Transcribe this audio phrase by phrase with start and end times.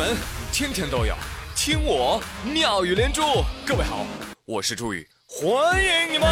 [0.00, 0.16] 闻
[0.50, 1.14] 天天都有，
[1.54, 3.20] 听我妙语连珠。
[3.66, 4.06] 各位好，
[4.46, 6.26] 我是朱宇，欢迎你们。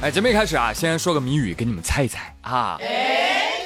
[0.00, 2.78] 哎，节目一开始啊，先说个谜语给你们猜一猜啊。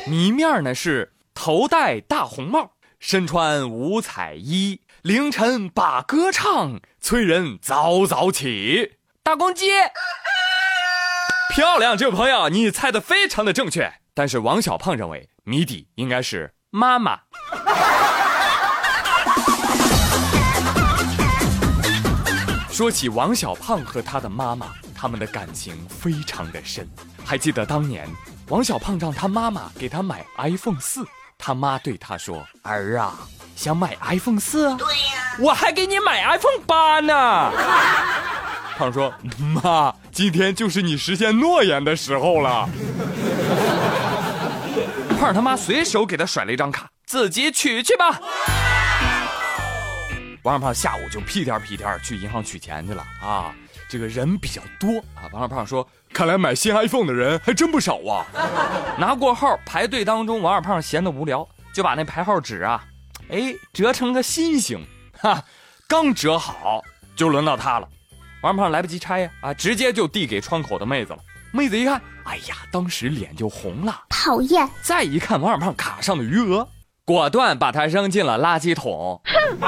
[0.08, 8.94] 谜面呢是头戴大红帽，身穿五彩衣，凌晨把歌唱，催人早早起。
[9.22, 9.68] 大公鸡。
[11.60, 13.92] 漂亮，这位朋友，你猜的非常的正确。
[14.14, 17.20] 但是王小胖认为谜底应该是妈妈。
[22.72, 26.88] 说起王小胖和他的妈妈，他们的感情非常的深。
[27.26, 28.08] 还记得当年
[28.48, 33.18] 王小胖让他妈妈给他买 iPhone 四，他妈对他说：“儿啊，
[33.54, 34.74] 想买 iPhone 四？
[34.76, 37.52] 对呀，我还给你买 iPhone 八呢。”
[38.78, 39.12] 胖说
[39.62, 42.68] ：“妈，今天就是你实现诺言的时候了。
[45.18, 48.20] ”胖他妈随手给他甩了一张卡，自己取去吧。
[50.42, 53.50] 王二胖下午就屁颠屁颠去银行取钱去了啊，
[53.88, 55.24] 这个人比较多啊。
[55.32, 58.26] 王二胖说：“看来买新 iPhone 的人还真不少啊。
[59.00, 62.84] ”拿过号排队当中，王二胖闲得无聊，就把那排号纸啊，
[63.30, 64.86] 哎，折成个心形，
[65.18, 65.42] 哈，
[65.88, 66.82] 刚折好
[67.16, 67.88] 就轮到他了。
[68.42, 71.18] 王二胖来不及拆呀，啊，直接就递给窗口的妹子了。
[71.52, 74.68] 妹子一看，哎呀，当时脸就红了，讨厌。
[74.82, 76.66] 再一看王二胖卡上的余额，
[77.04, 79.20] 果断把他扔进了垃圾桶。
[79.24, 79.58] 哼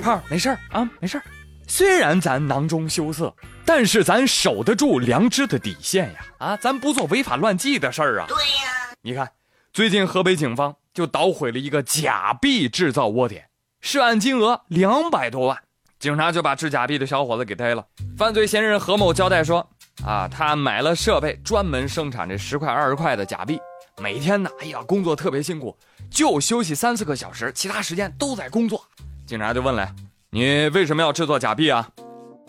[0.02, 1.20] 胖，没事啊，没事
[1.66, 8.26] 虽然咱囊中羞涩，但是咱守得住良知的底线呀，啊，咱不做违法乱纪的事儿啊。
[8.28, 8.94] 对呀。
[9.02, 9.30] 你看，
[9.72, 13.48] 最近河北警方就捣毁了一个假币制造窝点，
[13.80, 15.62] 涉案金额两百多万。
[16.00, 17.84] 警察就把制假币的小伙子给逮了。
[18.16, 19.64] 犯罪嫌疑人何某交代说
[20.02, 23.60] ：“啊，他买了设备，专门生产这十块、二十块的假币。
[24.00, 25.76] 每天呢，哎呀，工作特别辛苦，
[26.10, 28.82] 就休息三四个小时，其他时间都在工作。”
[29.26, 29.94] 警察就问了
[30.32, 31.86] ：“你为什么要制作假币啊？”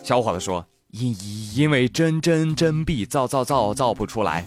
[0.02, 1.14] 小伙子说：“因
[1.54, 4.46] 因为真真真币造造造造不出来。”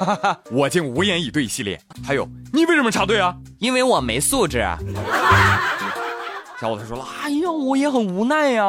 [0.50, 3.34] 我竟无言以对系列，还有你为什么插队啊？
[3.58, 4.58] 因为我没素质。
[4.58, 4.78] 啊。
[6.60, 8.64] 小伙子说了：“哎呀，我也很无奈呀，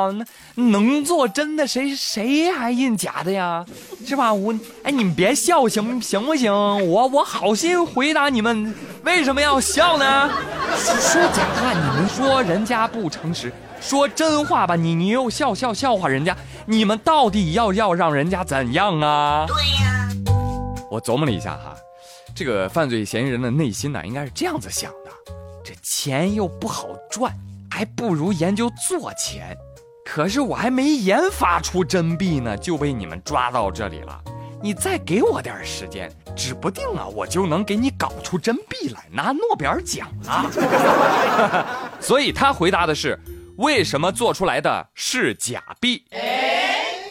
[0.54, 3.66] 那能做真的谁谁还印假的呀？
[4.06, 4.32] 是吧？
[4.32, 4.54] 我
[4.84, 6.54] 哎，你们别笑行行不行？
[6.54, 10.30] 我我好心回答你们，为什么要笑呢？
[10.78, 13.52] 说假话你们说人家不诚实，
[13.82, 16.38] 说真话吧你你又笑笑笑话人家，
[16.68, 19.48] 你们到底要要让人家怎样啊？
[19.48, 19.89] 对呀。”
[20.90, 21.76] 我琢磨了一下哈，
[22.36, 25.12] 这个犯罪嫌疑人的内心呢，应该是这样子想的：
[25.64, 27.32] 这钱又不好赚，
[27.70, 29.56] 还不如研究做钱。
[30.04, 34.20] 可是我还没研发出真币呢，就被你们抓到这里了。
[34.62, 40.50] 你再给我点时间，指不定啊，我就能给你搞出真币来，拿诺贝尔奖了。
[42.02, 43.18] 所以他回答的是：
[43.58, 46.04] 为什么做出来的是假币？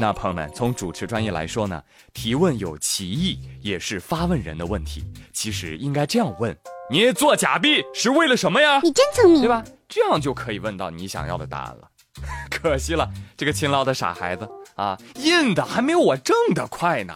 [0.00, 1.82] 那朋友们，从主持专业来说呢，
[2.14, 5.04] 提问有歧义，也是发问人的问题。
[5.32, 6.56] 其实应该这样问：
[6.88, 8.78] 你做假币是为了什么呀？
[8.84, 9.64] 你真聪明，对吧？
[9.88, 11.90] 这样就可以问到你想要的答案了。
[12.48, 17.12] 可惜了，这个勤劳的傻孩子啊，印的还没有我挣的快呢。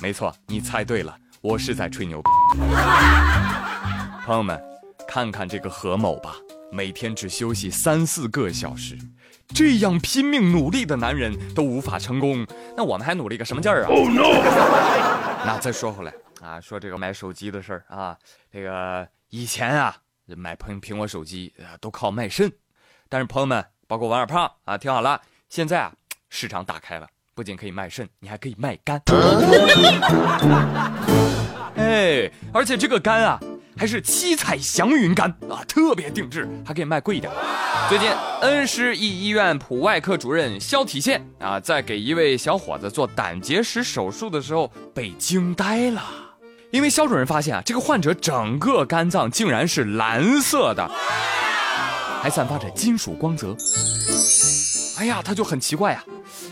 [0.00, 2.30] 没错，你猜对了，我是在吹牛逼。
[4.24, 4.58] 朋友们，
[5.06, 6.34] 看看这个何某吧，
[6.70, 8.96] 每天只休息三四个小时。
[9.54, 12.46] 这样拼命努力的男人都无法成功，
[12.76, 14.22] 那我们还努力个什么劲儿啊？Oh no！
[15.44, 18.16] 那再说回来啊，说这个买手机的事儿啊，
[18.50, 19.94] 这个以前啊
[20.26, 22.50] 买苹苹果手机啊都靠卖肾，
[23.08, 25.92] 但是朋友们，包括王二胖啊，听好了，现在啊
[26.30, 29.02] 市场打开了，不仅可以卖肾，你还可以卖肝。
[31.76, 33.38] 哎，而且这个肝啊。
[33.76, 37.32] 还是七彩祥云肝啊，特别定制，还可以卖贵一点。
[37.88, 38.10] 最近，
[38.42, 46.02] 恩施一医院普外科主任肖体宪啊，在给一位小伙子做胆结石手术的时候被惊呆了，
[46.70, 50.88] 因为肖主任发现啊，这个患者整个肝脏竟然是蓝色的，
[52.22, 53.56] 还散发着金属光泽。
[54.98, 56.04] 哎呀，他就很奇怪啊，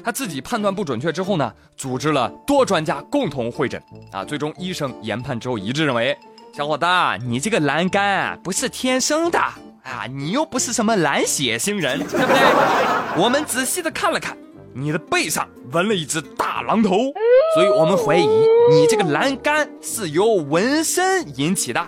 [0.02, 3.80] 他自己判断不准确之后呢，组织了多专家共同会诊
[4.10, 6.18] 啊，最终医生研判之后一致认为。
[6.52, 6.84] 小伙子，
[7.24, 10.04] 你这个栏杆啊不是天生的啊！
[10.12, 13.22] 你又不是什么蓝血星人，对不对？
[13.22, 14.36] 我们仔细的看了看，
[14.74, 17.12] 你的背上纹了一只大狼头，
[17.54, 18.26] 所以我们怀疑
[18.68, 21.86] 你这个栏杆是由纹身引起的。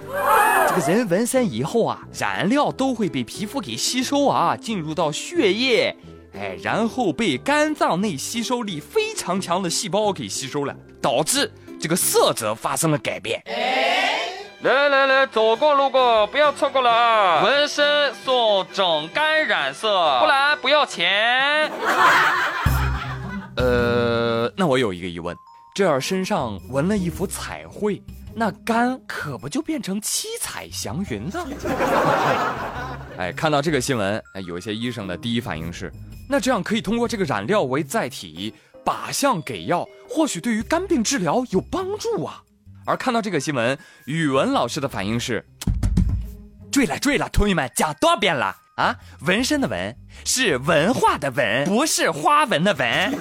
[0.69, 5.95] 这个人纹身以后啊，染料都会被皮肤给吸收啊，进入到血液，
[6.35, 11.51] 哎，然后被肝脏内吸收力非常强的细胞给吸收了，导致
[11.81, 13.43] 这个色泽发生了改变。
[14.63, 17.43] 来来来，走过路过不要错过了啊！
[17.43, 19.89] 纹身送整肝染色，
[20.21, 21.69] 不然不要钱。
[23.57, 25.37] 呃，那我有一个疑问，
[25.75, 28.01] 这要身上纹了一幅彩绘，
[28.37, 31.45] 那肝可不就变成七彩祥云了？
[33.19, 35.93] 哎，看到这个新闻，哎，有一些医生的第一反应是，
[36.29, 38.55] 那这样可以通过这个染料为载体，
[38.85, 42.41] 靶向给药，或许对于肝病治疗有帮助啊。
[42.85, 45.45] 而看到这个新闻，语文老师的反应是：
[46.71, 48.97] 对了，对了，同学们讲多少遍了啊！
[49.27, 49.95] 纹身的纹
[50.25, 53.19] 是文化的文，不是花纹的纹。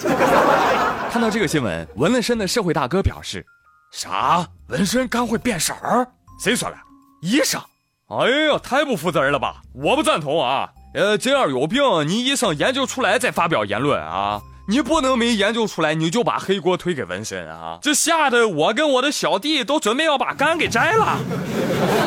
[1.12, 3.46] 看到这个新闻，纹了身的社会大哥表示：
[3.92, 4.48] 啥？
[4.68, 6.08] 纹身肝会变色儿？
[6.44, 6.78] 谁说的？
[7.22, 7.62] 医生？
[8.08, 9.62] 哎呀，太不负责任了吧！
[9.74, 10.70] 我不赞同啊！
[10.94, 14.42] 呃，这样有病，你医生研究出来再发表言论啊！
[14.72, 17.78] 你不能没研究出来，你就把黑锅推给纹身啊！
[17.82, 21.20] 这吓得我跟我的小弟都准备要把肝给摘了。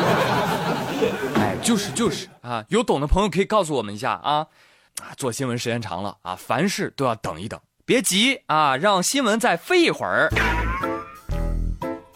[1.37, 4.47] 哎，就是就是啊，有懂的朋友可以告诉我们一下啊！
[4.99, 10.27] 啊，做新闻时间长了啊，凡事都要等一等，别急啊，让新闻再飞一会儿。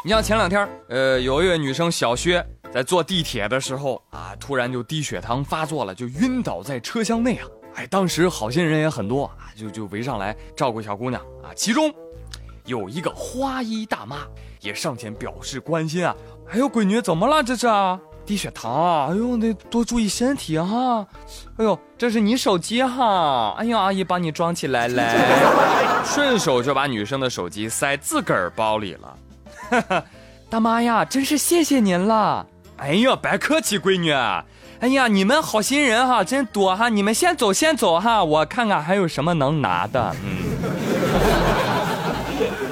[0.04, 2.44] 你像前两天，呃，有一位女生小薛
[2.74, 7.46] 在坐地铁的时候啊，突然就低血糖发作了，就晕倒在车厢内啊。
[7.80, 11.56] 哎，当时好心人也很多啊，就就围上来照顾小姑娘啊。
[11.56, 11.90] 其中
[12.66, 14.18] 有一个花衣大妈
[14.60, 16.14] 也上前表示关心啊。
[16.52, 17.42] 哎呦，闺女怎么了？
[17.42, 17.68] 这是
[18.26, 19.08] 低血糖啊！
[19.10, 21.08] 哎呦，得多注意身体哈。
[21.56, 23.56] 哎呦，这是你手机哈。
[23.58, 25.16] 哎呦，阿姨帮你装起来来，
[26.04, 30.04] 顺手就把女生的手机塞自个儿包里了。
[30.52, 32.46] 大妈呀，真是谢谢您了。
[32.76, 34.12] 哎呀，别客气，闺女。
[34.82, 36.88] 哎呀，你们好心人哈，真多哈！
[36.88, 40.16] 你们先走，先走哈，我看看还有什么能拿的。
[40.24, 40.40] 嗯。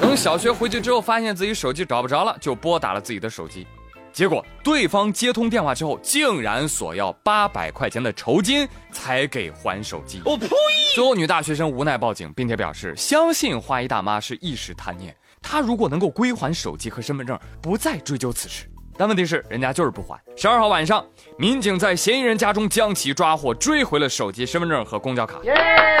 [0.00, 3.66] 等小学回去之后，发现自己手机找不着了，就拨打了自己的手机，
[4.10, 10.22] 结果对方接通电话之后，竟然索要八百块钱的酬金才给还手机。
[10.24, 10.48] 我呸！
[10.94, 18.64] 最后，女大学生无奈报警，并且表示相信花衣大妈是一时贪念，她如果能够归还手机和身份证，不再追究此事。
[18.98, 20.20] 但问题是，人家就是不还。
[20.36, 21.04] 十二号晚上，
[21.38, 25.38] 民警在嫌疑人家中将其抓获，追回了手机、身份证和公交卡，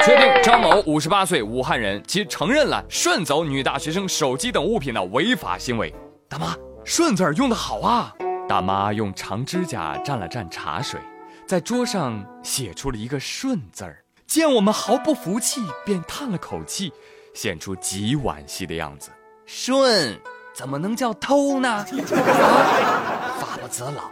[0.04, 5.94] 确定张某五十八岁，武汉人，其承认了顺走女大学生手机等物品的违法行为。
[6.28, 8.12] 大妈，顺字用的好啊！
[8.48, 10.98] 大妈用长指甲蘸了蘸茶水，
[11.46, 14.02] 在桌上写出了一个顺字儿。
[14.26, 16.92] 见我们毫不服气，便叹了口气，
[17.32, 19.10] 显出极惋惜的样子。
[19.46, 20.18] 顺。
[20.58, 21.86] 怎么能叫偷呢？
[23.38, 24.10] 法不责老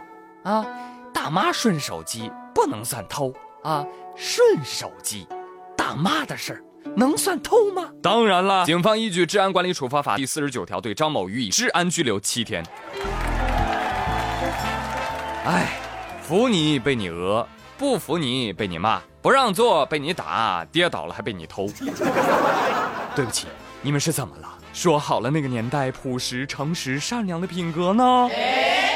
[0.49, 0.65] 啊！
[1.13, 3.33] 大妈顺手机不能算偷
[3.65, 3.85] 啊！
[4.15, 5.27] 顺手机，
[5.75, 6.63] 大妈的事儿
[6.95, 7.89] 能算偷吗？
[8.01, 12.63] 当然了，警方依据《治安管理处罚法》第四十九条，对张某予以治安拘留七天。
[15.43, 15.77] 哎，
[16.21, 17.45] 服你被你讹，
[17.77, 21.67] 不服你被你骂，不让座被你打，跌倒了还被你偷。
[23.13, 23.47] 对不起，
[23.81, 24.53] 你们是怎么了？
[24.77, 28.29] 说好了那个年代朴实、诚实、善良的品格呢？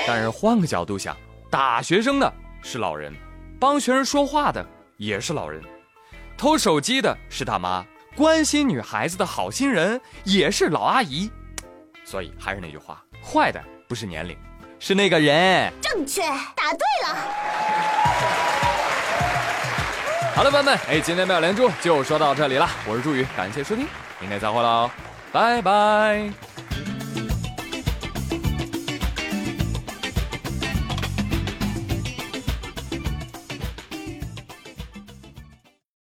[0.06, 1.18] 但是换个角度想，
[1.50, 3.12] 打学生的是老人，
[3.60, 4.64] 帮学生说话的
[4.98, 5.60] 也是老人，
[6.38, 7.84] 偷手机的是大妈，
[8.16, 11.32] 关心女孩子的好心人也是老阿姨。
[12.06, 14.38] 所以还是那句话，坏的不是年龄，
[14.78, 15.74] 是那个人。
[15.82, 17.16] 正确，答对了。
[20.36, 22.70] 好了，朋友们，哎，今天妙连珠就说到这里了。
[22.88, 23.88] 我是朱宇，感谢收听，
[24.20, 24.88] 明天再会喽。
[25.32, 26.51] 拜拜。